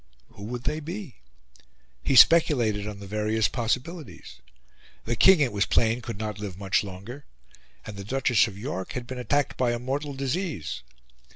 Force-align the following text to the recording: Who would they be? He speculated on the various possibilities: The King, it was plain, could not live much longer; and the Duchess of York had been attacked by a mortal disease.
Who 0.29 0.45
would 0.45 0.63
they 0.63 0.79
be? 0.79 1.17
He 2.01 2.15
speculated 2.15 2.87
on 2.87 2.97
the 2.97 3.05
various 3.05 3.47
possibilities: 3.47 4.39
The 5.05 5.15
King, 5.15 5.39
it 5.41 5.51
was 5.53 5.67
plain, 5.67 6.01
could 6.01 6.17
not 6.17 6.39
live 6.39 6.57
much 6.57 6.83
longer; 6.83 7.25
and 7.85 7.97
the 7.97 8.03
Duchess 8.03 8.47
of 8.47 8.57
York 8.57 8.93
had 8.93 9.05
been 9.05 9.19
attacked 9.19 9.57
by 9.57 9.73
a 9.73 9.77
mortal 9.77 10.15
disease. 10.15 10.81